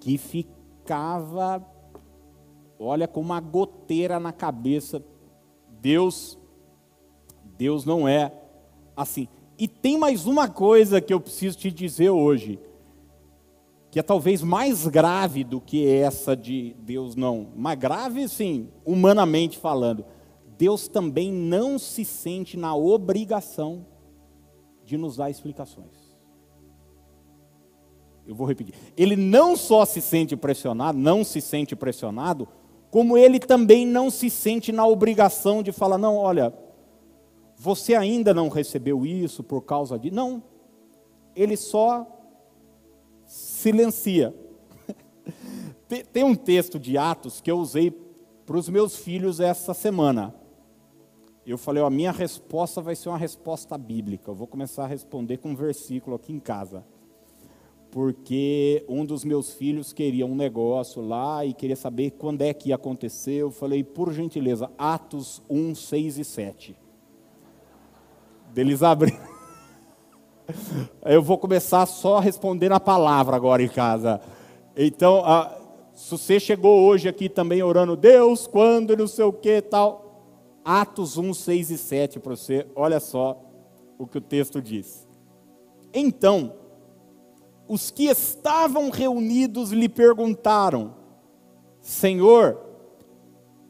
[0.00, 1.62] que ficava,
[2.78, 5.04] olha, com uma goteira na cabeça
[5.80, 6.38] Deus,
[7.56, 8.32] Deus não é
[8.96, 9.28] assim.
[9.58, 12.58] E tem mais uma coisa que eu preciso te dizer hoje,
[13.90, 17.48] que é talvez mais grave do que essa de Deus não.
[17.56, 20.04] Mais grave, sim, humanamente falando.
[20.56, 23.86] Deus também não se sente na obrigação
[24.84, 26.10] de nos dar explicações.
[28.26, 28.74] Eu vou repetir.
[28.96, 32.46] Ele não só se sente pressionado, não se sente pressionado,
[32.90, 36.52] como ele também não se sente na obrigação de falar, não, olha,
[37.56, 40.10] você ainda não recebeu isso por causa de.
[40.10, 40.42] Não.
[41.36, 42.06] Ele só
[43.24, 44.34] silencia.
[46.12, 47.92] Tem um texto de Atos que eu usei
[48.44, 50.34] para os meus filhos essa semana.
[51.46, 54.30] Eu falei, ó, a minha resposta vai ser uma resposta bíblica.
[54.30, 56.84] Eu vou começar a responder com um versículo aqui em casa
[57.90, 62.68] porque um dos meus filhos queria um negócio lá e queria saber quando é que
[62.68, 63.34] ia acontecer.
[63.34, 66.76] Eu falei, por gentileza, Atos 1, 6 e 7.
[68.54, 69.18] Deles abrir.
[71.04, 74.20] Eu vou começar só a responder na palavra agora em casa.
[74.76, 75.56] Então, a,
[75.92, 80.06] se você chegou hoje aqui também orando, Deus, quando, não sei o que tal.
[80.64, 83.40] Atos 1, 6 e 7 para você, olha só
[83.98, 85.08] o que o texto diz.
[85.92, 86.59] Então,
[87.70, 90.92] os que estavam reunidos lhe perguntaram:
[91.80, 92.58] Senhor,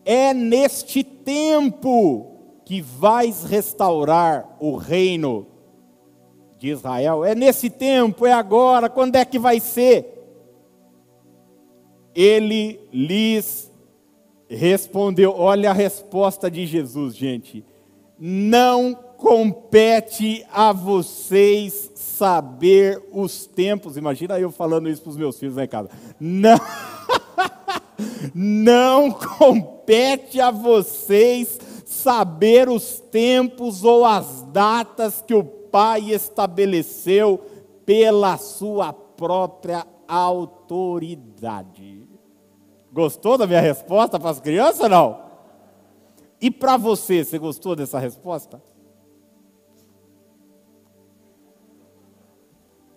[0.06, 2.26] é neste tempo
[2.64, 5.46] que vais restaurar o reino
[6.58, 7.22] de Israel?
[7.22, 10.16] É nesse tempo, é agora, quando é que vai ser?
[12.14, 13.70] Ele lhes
[14.48, 17.62] respondeu: olha a resposta de Jesus, gente.
[18.18, 21.89] Não compete a vocês
[22.20, 23.96] saber os tempos.
[23.96, 25.88] Imagina eu falando isso para os meus filhos lá em casa.
[26.20, 26.58] Não,
[28.34, 37.40] não compete a vocês saber os tempos ou as datas que o Pai estabeleceu
[37.86, 42.06] pela sua própria autoridade.
[42.92, 45.30] Gostou da minha resposta para as crianças não?
[46.38, 48.60] E para você, você gostou dessa resposta?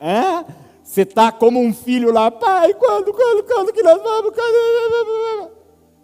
[0.04, 0.45] É?
[0.84, 4.34] Você está como um filho lá, pai, quando, quando, quando que nós vamos?
[4.34, 5.51] Quando...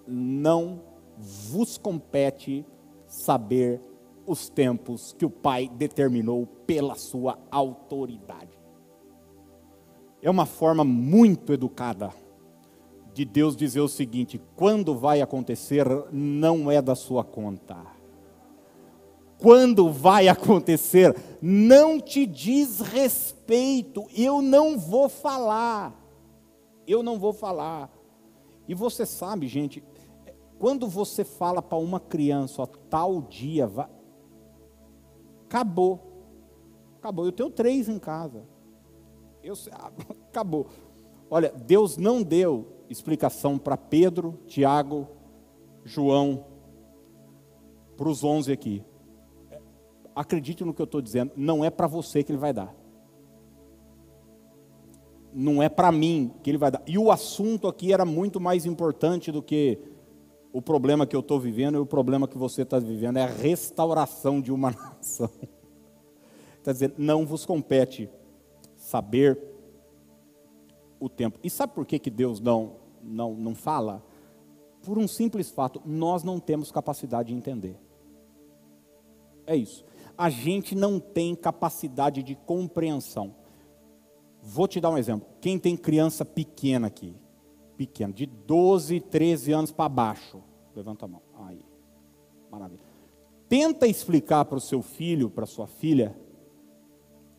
[0.07, 0.81] Não
[1.17, 2.65] vos compete
[3.05, 3.81] saber
[4.25, 8.57] os tempos que o pai determinou pela sua autoridade.
[10.21, 12.13] é uma forma muito educada
[13.13, 17.98] de Deus dizer o seguinte: quando vai acontecer, não é da sua conta.
[19.39, 25.95] Quando vai acontecer, não te diz respeito, eu não vou falar.
[26.85, 27.89] Eu não vou falar.
[28.67, 29.81] E você sabe, gente,
[30.59, 33.69] quando você fala para uma criança, ó, tal dia,
[35.45, 35.99] acabou.
[36.97, 37.25] Acabou.
[37.25, 38.43] Eu tenho três em casa.
[39.41, 39.53] Eu,
[40.29, 40.67] acabou.
[41.31, 45.07] Olha, Deus não deu explicação para Pedro, Tiago,
[45.85, 46.43] João,
[47.95, 48.83] para os onze aqui.
[50.19, 52.75] Acredite no que eu estou dizendo, não é para você que ele vai dar.
[55.33, 56.83] Não é para mim que ele vai dar.
[56.85, 59.79] E o assunto aqui era muito mais importante do que
[60.51, 63.15] o problema que eu estou vivendo e o problema que você está vivendo.
[63.15, 65.29] É a restauração de uma nação.
[66.57, 68.09] Está dizendo, não vos compete
[68.75, 69.41] saber
[70.99, 71.39] o tempo.
[71.41, 74.03] E sabe por que, que Deus não, não, não fala?
[74.83, 77.79] Por um simples fato, nós não temos capacidade de entender.
[79.47, 79.87] É isso.
[80.19, 83.33] A gente não tem capacidade de compreensão.
[84.43, 85.25] Vou te dar um exemplo.
[85.39, 87.15] Quem tem criança pequena aqui,
[87.77, 90.43] pequena, de 12, 13 anos para baixo,
[90.75, 91.21] levanta a mão.
[91.45, 91.65] Aí,
[92.51, 92.83] maravilha.
[93.47, 96.13] Tenta explicar para o seu filho, para sua filha,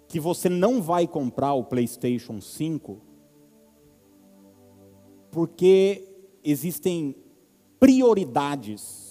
[0.09, 3.11] que você não vai comprar o PlayStation 5
[5.31, 6.05] porque
[6.43, 7.15] existem
[7.79, 9.10] prioridades,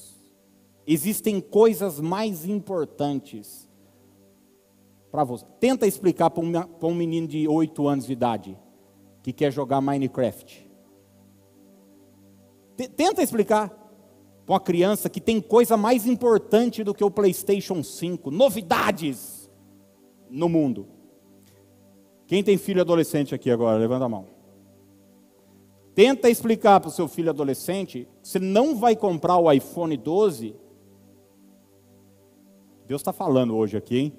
[0.94, 3.70] existem coisas mais importantes
[5.12, 5.46] para você.
[5.60, 8.58] Tenta explicar para um, menino de 8 anos de idade
[9.22, 10.68] que quer jogar Minecraft.
[12.96, 13.70] Tenta explicar
[14.46, 19.48] para uma criança que tem coisa mais importante do que o PlayStation 5, novidades
[20.28, 20.88] no mundo.
[22.26, 23.78] Quem tem filho adolescente aqui agora?
[23.78, 24.26] Levanta a mão.
[25.94, 30.56] Tenta explicar para o seu filho adolescente, você não vai comprar o iPhone 12.
[32.90, 34.14] Deus está falando hoje aqui, hein?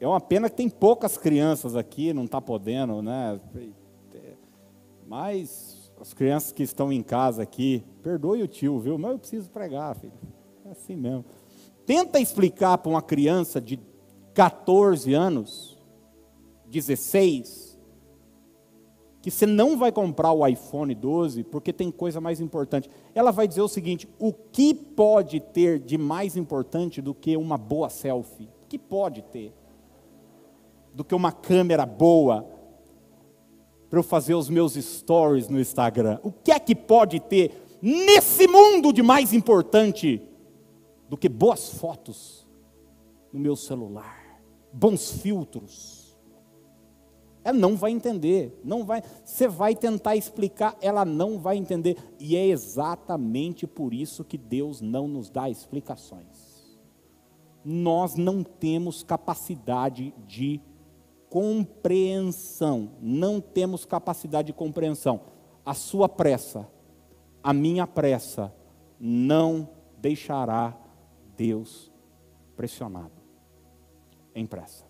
[0.00, 3.38] É uma pena que tem poucas crianças aqui, não está podendo, né?
[5.06, 8.96] Mas as crianças que estão em casa aqui, perdoe o tio, viu?
[8.96, 10.14] Mas eu preciso pregar, filho.
[10.64, 11.22] É assim mesmo.
[11.84, 13.78] Tenta explicar para uma criança de
[14.32, 15.76] 14 anos,
[16.64, 17.67] 16,
[19.30, 22.88] que você não vai comprar o iPhone 12 porque tem coisa mais importante.
[23.14, 27.58] Ela vai dizer o seguinte: o que pode ter de mais importante do que uma
[27.58, 28.48] boa selfie?
[28.64, 29.52] O que pode ter?
[30.94, 32.48] Do que uma câmera boa
[33.90, 36.18] para eu fazer os meus stories no Instagram?
[36.22, 40.22] O que é que pode ter nesse mundo de mais importante
[41.08, 42.46] do que boas fotos
[43.32, 44.40] no meu celular,
[44.72, 45.97] bons filtros?
[47.44, 49.02] Ela não vai entender, não vai.
[49.24, 51.96] Você vai tentar explicar, ela não vai entender.
[52.18, 56.78] E é exatamente por isso que Deus não nos dá explicações.
[57.64, 60.60] Nós não temos capacidade de
[61.28, 65.20] compreensão, não temos capacidade de compreensão.
[65.64, 66.66] A sua pressa,
[67.42, 68.52] a minha pressa,
[68.98, 69.68] não
[69.98, 70.76] deixará
[71.36, 71.92] Deus
[72.56, 73.12] pressionado
[74.34, 74.84] em pressa.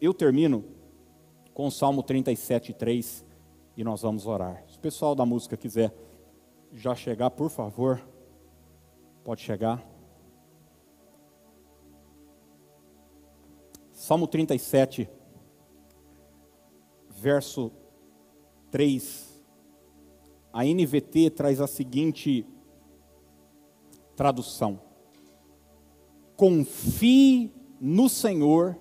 [0.00, 0.64] Eu termino
[1.54, 3.24] com o Salmo 37, 3,
[3.76, 4.64] e nós vamos orar.
[4.68, 5.92] Se o pessoal da música quiser
[6.72, 8.02] já chegar, por favor,
[9.24, 9.82] pode chegar.
[13.92, 15.08] Salmo 37,
[17.10, 17.70] verso
[18.70, 19.42] 3.
[20.52, 22.46] A NVT traz a seguinte
[24.16, 24.80] tradução:
[26.36, 28.76] Confie no Senhor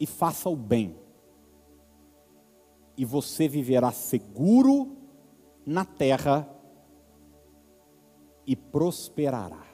[0.00, 0.96] e faça o bem.
[2.96, 4.96] E você viverá seguro
[5.64, 6.48] na terra
[8.46, 9.66] e prosperará.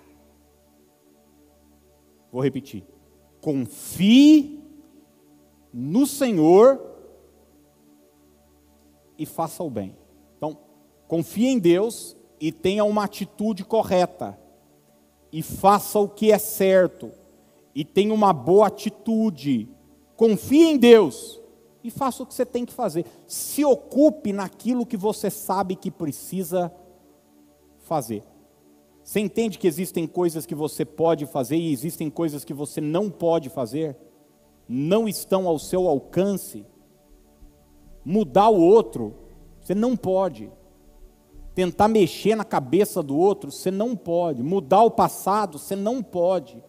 [2.30, 2.84] Vou repetir.
[3.40, 4.60] Confie
[5.72, 6.80] no Senhor
[9.16, 9.96] e faça o bem.
[10.36, 10.58] Então,
[11.06, 14.38] confie em Deus e tenha uma atitude correta.
[15.30, 17.12] E faça o que é certo.
[17.74, 19.68] E tenha uma boa atitude
[20.16, 21.40] Confie em Deus
[21.82, 23.04] e faça o que você tem que fazer.
[23.26, 26.72] Se ocupe naquilo que você sabe que precisa
[27.80, 28.22] fazer.
[29.02, 33.10] Você entende que existem coisas que você pode fazer e existem coisas que você não
[33.10, 33.96] pode fazer?
[34.66, 36.64] Não estão ao seu alcance.
[38.02, 39.14] Mudar o outro,
[39.60, 40.50] você não pode.
[41.54, 44.42] Tentar mexer na cabeça do outro, você não pode.
[44.42, 46.64] Mudar o passado, você não pode.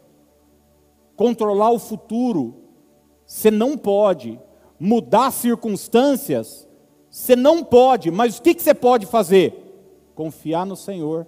[1.16, 2.65] Controlar o futuro,
[3.26, 4.40] você não pode.
[4.80, 6.68] Mudar circunstâncias,
[7.10, 8.12] você não pode.
[8.12, 10.12] Mas o que você pode fazer?
[10.14, 11.26] Confiar no Senhor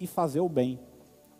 [0.00, 0.80] e fazer o bem.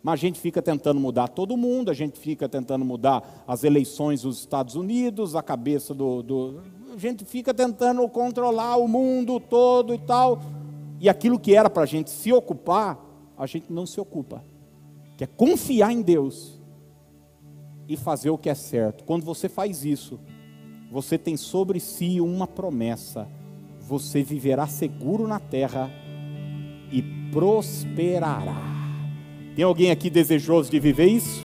[0.01, 4.21] Mas a gente fica tentando mudar todo mundo, a gente fica tentando mudar as eleições
[4.21, 6.61] dos Estados Unidos, a cabeça do, do.
[6.93, 10.39] A gente fica tentando controlar o mundo todo e tal.
[10.99, 13.03] E aquilo que era para a gente se ocupar,
[13.35, 14.43] a gente não se ocupa.
[15.17, 16.59] Que é confiar em Deus
[17.87, 19.03] e fazer o que é certo.
[19.03, 20.19] Quando você faz isso,
[20.91, 23.27] você tem sobre si uma promessa:
[23.79, 25.89] você viverá seguro na terra
[26.91, 28.75] e prosperará.
[29.55, 31.43] Tem alguém aqui desejoso de viver isso?